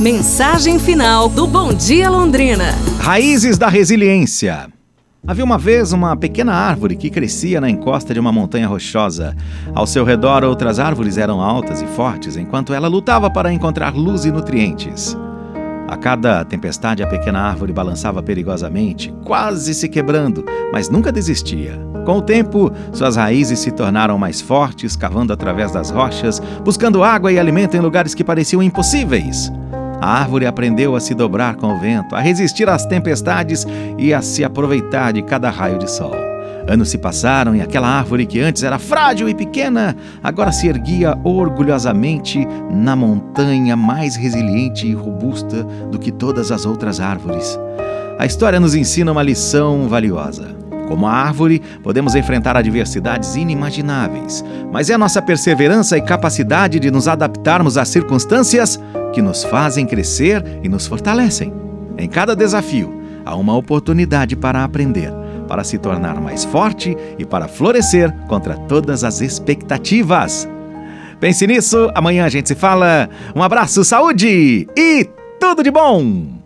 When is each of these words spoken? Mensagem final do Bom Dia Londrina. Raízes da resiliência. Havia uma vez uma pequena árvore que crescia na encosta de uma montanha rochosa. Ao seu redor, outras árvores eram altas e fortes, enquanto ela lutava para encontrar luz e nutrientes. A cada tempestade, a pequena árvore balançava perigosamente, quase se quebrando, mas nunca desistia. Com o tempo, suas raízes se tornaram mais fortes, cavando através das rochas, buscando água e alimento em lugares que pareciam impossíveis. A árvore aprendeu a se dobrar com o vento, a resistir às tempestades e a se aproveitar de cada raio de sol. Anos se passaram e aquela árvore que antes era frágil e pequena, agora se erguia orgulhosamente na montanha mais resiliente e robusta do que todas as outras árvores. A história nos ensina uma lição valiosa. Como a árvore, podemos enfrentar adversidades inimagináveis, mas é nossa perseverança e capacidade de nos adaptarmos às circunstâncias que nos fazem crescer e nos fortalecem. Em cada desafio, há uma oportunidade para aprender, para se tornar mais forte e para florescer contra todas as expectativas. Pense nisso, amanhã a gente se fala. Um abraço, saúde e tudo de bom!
Mensagem 0.00 0.76
final 0.76 1.28
do 1.28 1.46
Bom 1.46 1.72
Dia 1.72 2.10
Londrina. 2.10 2.74
Raízes 2.98 3.56
da 3.56 3.68
resiliência. 3.68 4.66
Havia 5.24 5.44
uma 5.44 5.56
vez 5.56 5.92
uma 5.92 6.16
pequena 6.16 6.52
árvore 6.52 6.96
que 6.96 7.08
crescia 7.08 7.60
na 7.60 7.70
encosta 7.70 8.12
de 8.12 8.18
uma 8.18 8.32
montanha 8.32 8.66
rochosa. 8.66 9.36
Ao 9.72 9.86
seu 9.86 10.04
redor, 10.04 10.42
outras 10.42 10.80
árvores 10.80 11.16
eram 11.16 11.40
altas 11.40 11.80
e 11.80 11.86
fortes, 11.86 12.36
enquanto 12.36 12.74
ela 12.74 12.88
lutava 12.88 13.30
para 13.30 13.52
encontrar 13.52 13.94
luz 13.94 14.24
e 14.24 14.32
nutrientes. 14.32 15.16
A 15.86 15.96
cada 15.96 16.44
tempestade, 16.44 17.04
a 17.04 17.06
pequena 17.06 17.40
árvore 17.40 17.72
balançava 17.72 18.20
perigosamente, 18.20 19.14
quase 19.24 19.72
se 19.74 19.88
quebrando, 19.88 20.44
mas 20.72 20.88
nunca 20.88 21.12
desistia. 21.12 21.78
Com 22.04 22.18
o 22.18 22.22
tempo, 22.22 22.70
suas 22.92 23.14
raízes 23.14 23.60
se 23.60 23.70
tornaram 23.70 24.18
mais 24.18 24.40
fortes, 24.40 24.96
cavando 24.96 25.32
através 25.32 25.70
das 25.70 25.90
rochas, 25.90 26.42
buscando 26.64 27.04
água 27.04 27.32
e 27.32 27.38
alimento 27.38 27.76
em 27.76 27.80
lugares 27.80 28.12
que 28.12 28.24
pareciam 28.24 28.60
impossíveis. 28.60 29.52
A 30.04 30.20
árvore 30.20 30.44
aprendeu 30.44 30.94
a 30.94 31.00
se 31.00 31.14
dobrar 31.14 31.56
com 31.56 31.68
o 31.68 31.78
vento, 31.78 32.14
a 32.14 32.20
resistir 32.20 32.68
às 32.68 32.84
tempestades 32.84 33.66
e 33.96 34.12
a 34.12 34.20
se 34.20 34.44
aproveitar 34.44 35.14
de 35.14 35.22
cada 35.22 35.48
raio 35.48 35.78
de 35.78 35.90
sol. 35.90 36.12
Anos 36.68 36.90
se 36.90 36.98
passaram 36.98 37.56
e 37.56 37.62
aquela 37.62 37.88
árvore 37.88 38.26
que 38.26 38.38
antes 38.38 38.62
era 38.62 38.78
frágil 38.78 39.30
e 39.30 39.34
pequena, 39.34 39.96
agora 40.22 40.52
se 40.52 40.68
erguia 40.68 41.18
orgulhosamente 41.24 42.46
na 42.70 42.94
montanha 42.94 43.76
mais 43.76 44.14
resiliente 44.14 44.86
e 44.86 44.92
robusta 44.92 45.64
do 45.90 45.98
que 45.98 46.12
todas 46.12 46.52
as 46.52 46.66
outras 46.66 47.00
árvores. 47.00 47.58
A 48.18 48.26
história 48.26 48.60
nos 48.60 48.74
ensina 48.74 49.10
uma 49.10 49.22
lição 49.22 49.88
valiosa. 49.88 50.54
Como 50.86 51.06
a 51.06 51.12
árvore, 51.12 51.62
podemos 51.82 52.14
enfrentar 52.14 52.58
adversidades 52.58 53.36
inimagináveis, 53.36 54.44
mas 54.70 54.90
é 54.90 54.98
nossa 54.98 55.22
perseverança 55.22 55.96
e 55.96 56.02
capacidade 56.02 56.78
de 56.78 56.90
nos 56.90 57.08
adaptarmos 57.08 57.78
às 57.78 57.88
circunstâncias 57.88 58.78
que 59.14 59.22
nos 59.22 59.44
fazem 59.44 59.86
crescer 59.86 60.42
e 60.62 60.68
nos 60.68 60.86
fortalecem. 60.86 61.52
Em 61.96 62.08
cada 62.08 62.34
desafio, 62.34 63.00
há 63.24 63.36
uma 63.36 63.56
oportunidade 63.56 64.34
para 64.34 64.64
aprender, 64.64 65.12
para 65.46 65.62
se 65.62 65.78
tornar 65.78 66.20
mais 66.20 66.44
forte 66.44 66.96
e 67.16 67.24
para 67.24 67.46
florescer 67.46 68.12
contra 68.26 68.56
todas 68.56 69.04
as 69.04 69.20
expectativas. 69.20 70.48
Pense 71.20 71.46
nisso, 71.46 71.90
amanhã 71.94 72.24
a 72.24 72.28
gente 72.28 72.48
se 72.48 72.54
fala. 72.54 73.08
Um 73.34 73.42
abraço, 73.42 73.84
saúde 73.84 74.66
e 74.76 75.08
tudo 75.38 75.62
de 75.62 75.70
bom! 75.70 76.43